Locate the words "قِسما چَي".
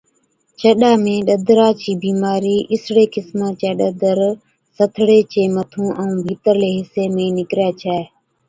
3.13-3.69